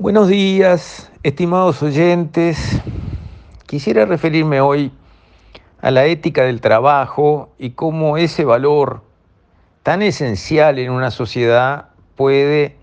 [0.00, 2.80] Buenos días, estimados oyentes.
[3.66, 4.92] Quisiera referirme hoy
[5.80, 9.02] a la ética del trabajo y cómo ese valor
[9.82, 12.76] tan esencial en una sociedad puede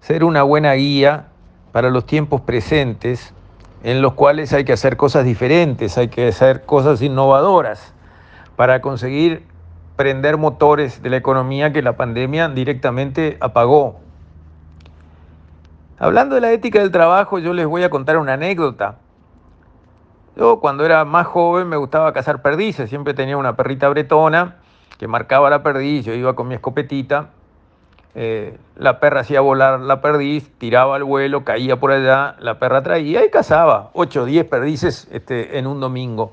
[0.00, 1.28] ser una buena guía
[1.70, 3.32] para los tiempos presentes
[3.84, 7.94] en los cuales hay que hacer cosas diferentes, hay que hacer cosas innovadoras
[8.56, 9.46] para conseguir
[9.94, 14.09] prender motores de la economía que la pandemia directamente apagó.
[16.02, 18.96] Hablando de la ética del trabajo, yo les voy a contar una anécdota.
[20.34, 24.56] Yo cuando era más joven me gustaba cazar perdices, siempre tenía una perrita bretona
[24.96, 27.28] que marcaba la perdiz, yo iba con mi escopetita,
[28.14, 32.82] eh, la perra hacía volar la perdiz, tiraba al vuelo, caía por allá, la perra
[32.82, 36.32] traía y cazaba 8 o 10 perdices este, en un domingo,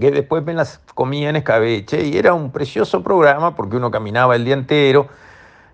[0.00, 2.04] que después me las comía en escabeche.
[2.06, 5.08] Y era un precioso programa porque uno caminaba el día entero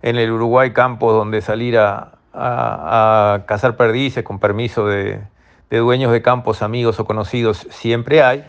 [0.02, 5.20] en el Uruguay campo donde salir a, a, cazar perdices con permiso de,
[5.70, 8.44] dueños de campos, amigos o conocidos, siempre hay.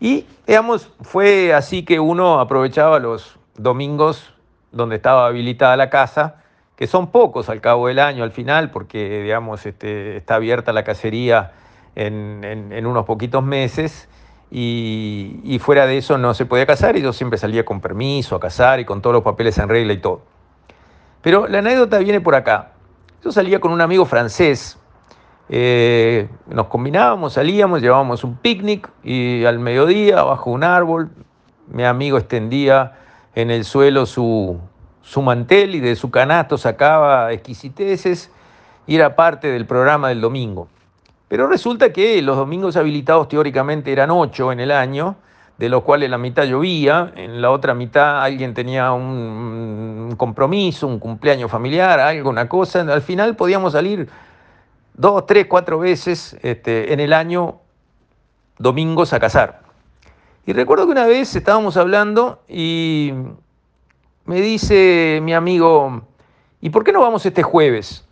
[0.00, 4.32] Y, digamos, fue así que uno aprovechaba los domingos
[4.72, 6.36] donde estaba habilitada la casa,
[6.76, 10.84] que son pocos al cabo del año al final, porque, digamos, este, está abierta la
[10.84, 11.52] cacería
[11.94, 14.08] en, unos poquitos meses.
[14.52, 18.34] Y, y, fuera de eso no se podía cazar y yo siempre salía con permiso
[18.34, 20.22] a cazar y con todos los papeles en regla y todo.
[21.22, 22.72] Pero la anécdota viene por acá.
[23.22, 24.78] Yo salía con un amigo francés,
[25.50, 31.10] eh, nos combinábamos, salíamos, llevábamos un picnic y al mediodía, bajo un árbol,
[31.68, 32.96] mi amigo extendía
[33.34, 34.58] en el suelo su,
[35.02, 38.30] su mantel y de su canasto sacaba exquisiteces
[38.86, 40.68] y era parte del programa del domingo.
[41.28, 45.16] Pero resulta que los domingos habilitados teóricamente eran ocho en el año,
[45.60, 50.98] de los cuales la mitad llovía, en la otra mitad alguien tenía un compromiso, un
[50.98, 52.80] cumpleaños familiar, algo, una cosa.
[52.80, 54.08] Al final podíamos salir
[54.94, 57.60] dos, tres, cuatro veces este, en el año
[58.56, 59.60] domingos a cazar.
[60.46, 63.12] Y recuerdo que una vez estábamos hablando y
[64.24, 66.04] me dice mi amigo,
[66.62, 68.06] ¿y por qué no vamos este jueves?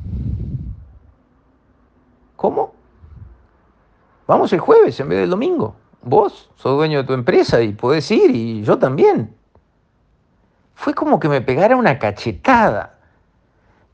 [2.37, 2.75] ¿Cómo?
[4.26, 5.76] Vamos el jueves en vez del domingo.
[6.03, 9.34] Vos sos dueño de tu empresa y podés ir y yo también.
[10.75, 12.94] Fue como que me pegara una cachetada.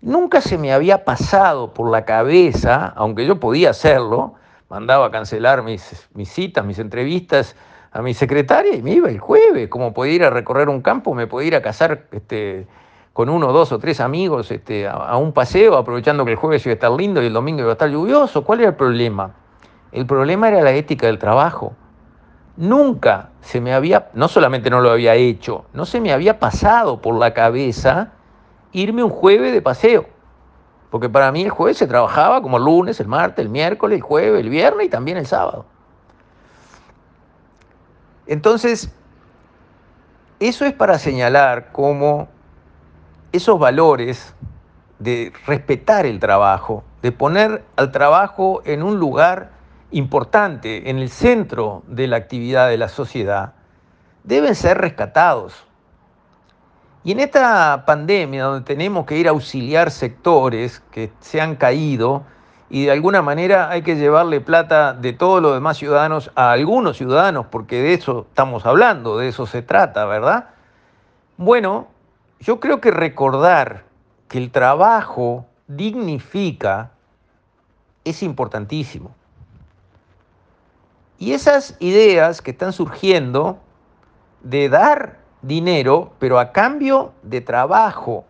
[0.02, 4.34] Nunca se me había pasado por la cabeza, aunque yo podía hacerlo,
[4.68, 7.56] mandaba a cancelar mis, mis citas, mis entrevistas
[7.90, 11.14] a mi secretaria y me iba el jueves, como podía ir a recorrer un campo,
[11.14, 12.66] me podía ir a casar este,
[13.14, 16.66] con uno, dos o tres amigos este, a, a, un paseo, aprovechando que el jueves
[16.66, 18.44] iba a estar lindo y el domingo iba a estar lluvioso.
[18.44, 19.32] ¿Cuál era el problema?
[19.90, 21.74] El problema era la ética del trabajo.
[22.56, 27.00] Nunca se me había, no solamente no lo había hecho, no se me había pasado
[27.00, 28.12] por la cabeza
[28.72, 30.06] irme un jueves de paseo.
[30.90, 34.02] Porque para mí el jueves se trabajaba como el lunes, el martes, el miércoles, el
[34.02, 35.66] jueves, el viernes y también el sábado.
[38.26, 38.92] Entonces,
[40.38, 42.28] eso es para señalar cómo
[43.32, 44.34] esos valores
[45.00, 49.50] de respetar el trabajo, de poner al trabajo en un lugar
[49.94, 53.54] importante en el centro de la actividad de la sociedad,
[54.24, 55.54] deben ser rescatados.
[57.04, 62.24] Y en esta pandemia, donde tenemos que ir a auxiliar sectores que se han caído,
[62.70, 66.96] y de alguna manera hay que llevarle plata de todos los demás ciudadanos a algunos
[66.96, 70.48] ciudadanos, porque de eso estamos hablando, de eso se trata, ¿verdad?
[71.36, 71.86] Bueno,
[72.40, 73.84] yo creo que recordar
[74.26, 76.90] que el trabajo dignifica
[78.02, 79.14] es importantísimo.
[81.24, 83.58] Y esas ideas que están surgiendo
[84.42, 88.26] de dar dinero, pero a cambio de trabajo.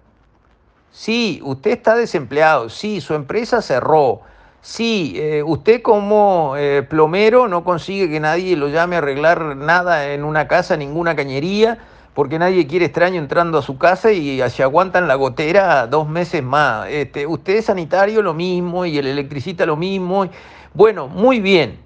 [0.93, 4.21] Sí, usted está desempleado, sí, su empresa cerró,
[4.61, 10.13] sí, eh, usted como eh, plomero no consigue que nadie lo llame a arreglar nada
[10.13, 11.79] en una casa, ninguna cañería,
[12.15, 16.45] porque nadie quiere extraño entrando a su casa y se aguantan la gotera dos meses
[16.45, 16.87] más.
[16.89, 20.29] Este, usted es sanitario lo mismo y el electricista lo mismo.
[20.75, 21.84] Bueno, muy bien,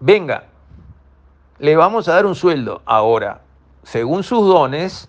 [0.00, 0.44] venga,
[1.58, 2.82] le vamos a dar un sueldo.
[2.84, 3.40] Ahora,
[3.82, 5.08] según sus dones,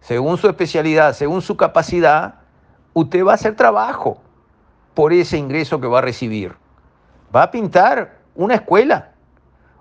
[0.00, 2.34] según su especialidad, según su capacidad,
[2.92, 4.20] usted va a hacer trabajo
[4.94, 6.54] por ese ingreso que va a recibir.
[7.34, 9.12] Va a pintar una escuela,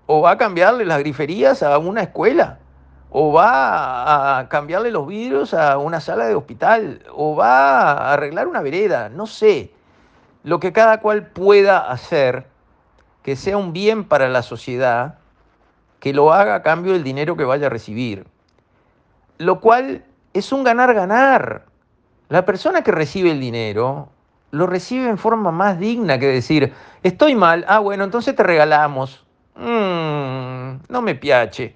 [0.06, 2.60] o va a cambiarle las griferías a una escuela,
[3.10, 8.48] o va a cambiarle los vidrios a una sala de hospital, o va a arreglar
[8.48, 9.72] una vereda, no sé.
[10.44, 12.48] Lo que cada cual pueda hacer
[13.24, 15.16] que sea un bien para la sociedad,
[16.00, 18.28] que lo haga a cambio del dinero que vaya a recibir.
[19.38, 20.04] Lo cual
[20.34, 21.66] es un ganar-ganar.
[22.30, 24.10] La persona que recibe el dinero
[24.52, 29.26] lo recibe en forma más digna que decir, estoy mal, ah, bueno, entonces te regalamos.
[29.56, 31.76] Mm, no me piache.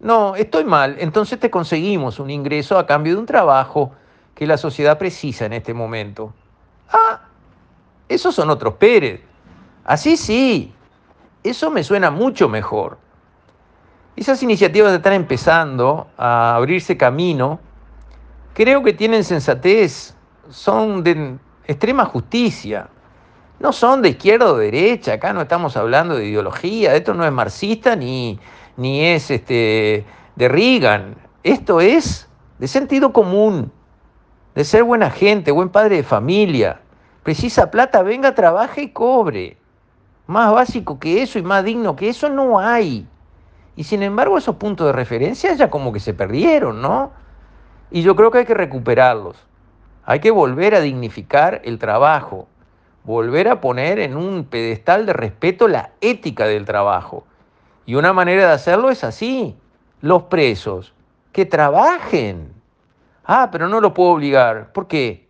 [0.00, 3.92] No, estoy mal, entonces te conseguimos un ingreso a cambio de un trabajo
[4.34, 6.32] que la sociedad precisa en este momento.
[6.90, 7.20] Ah,
[8.08, 9.29] esos son otros Pérez.
[9.84, 10.72] Así sí,
[11.42, 12.98] eso me suena mucho mejor.
[14.16, 17.60] Esas iniciativas están empezando a abrirse camino.
[18.54, 20.14] Creo que tienen sensatez,
[20.50, 22.88] son de extrema justicia.
[23.60, 27.32] No son de izquierda o derecha, acá no estamos hablando de ideología, esto no es
[27.32, 28.38] marxista ni,
[28.76, 31.16] ni es este, de Reagan.
[31.42, 32.28] Esto es
[32.58, 33.70] de sentido común,
[34.54, 36.80] de ser buena gente, buen padre de familia.
[37.22, 39.59] Precisa plata, venga, trabaje y cobre.
[40.30, 43.04] Más básico que eso y más digno que eso no hay.
[43.74, 47.10] Y sin embargo esos puntos de referencia ya como que se perdieron, ¿no?
[47.90, 49.36] Y yo creo que hay que recuperarlos.
[50.04, 52.46] Hay que volver a dignificar el trabajo,
[53.02, 57.24] volver a poner en un pedestal de respeto la ética del trabajo.
[57.84, 59.56] Y una manera de hacerlo es así.
[60.00, 60.94] Los presos,
[61.32, 62.52] que trabajen.
[63.24, 64.72] Ah, pero no lo puedo obligar.
[64.72, 65.28] ¿Por qué?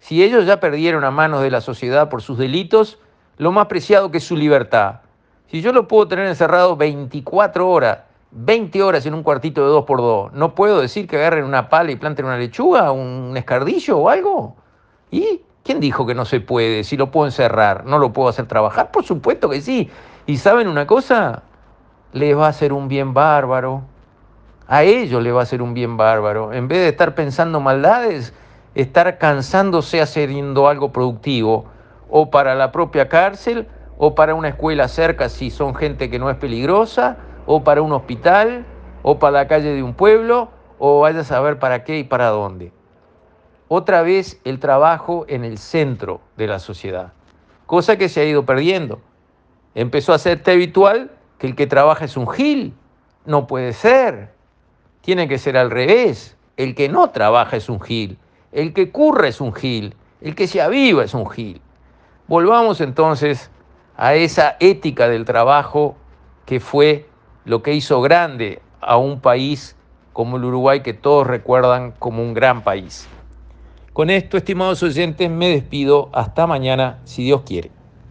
[0.00, 2.98] Si ellos ya perdieron a manos de la sociedad por sus delitos,
[3.42, 5.00] lo más preciado que es su libertad.
[5.48, 7.98] Si yo lo puedo tener encerrado 24 horas,
[8.30, 11.68] 20 horas en un cuartito de 2 por 2 ¿no puedo decir que agarren una
[11.68, 14.56] pala y planten una lechuga, un escardillo o algo?
[15.10, 16.84] ¿Y quién dijo que no se puede?
[16.84, 18.92] Si lo puedo encerrar, ¿no lo puedo hacer trabajar?
[18.92, 19.90] Por supuesto que sí.
[20.26, 21.42] ¿Y saben una cosa?
[22.12, 23.82] Les va a hacer un bien bárbaro.
[24.68, 26.52] A ellos les va a hacer un bien bárbaro.
[26.52, 28.32] En vez de estar pensando maldades,
[28.76, 31.66] estar cansándose haciendo algo productivo,
[32.14, 33.66] o para la propia cárcel,
[33.96, 37.16] o para una escuela cerca si son gente que no es peligrosa,
[37.46, 38.66] o para un hospital,
[39.02, 42.28] o para la calle de un pueblo, o vaya a saber para qué y para
[42.28, 42.70] dónde.
[43.68, 47.14] Otra vez el trabajo en el centro de la sociedad,
[47.64, 49.00] cosa que se ha ido perdiendo.
[49.74, 52.74] Empezó a ser habitual que el que trabaja es un gil.
[53.24, 54.34] No puede ser.
[55.00, 56.36] Tiene que ser al revés.
[56.58, 58.18] El que no trabaja es un gil.
[58.52, 59.94] El que curra es un gil.
[60.20, 61.61] El que se aviva es un gil.
[62.32, 63.50] Volvamos entonces
[63.94, 65.96] a esa ética del trabajo
[66.46, 67.06] que fue
[67.44, 69.76] lo que hizo grande a un país
[70.14, 73.06] como el Uruguay que todos recuerdan como un gran país.
[73.92, 76.08] Con esto, estimados oyentes, me despido.
[76.14, 77.70] Hasta mañana, si Dios quiere.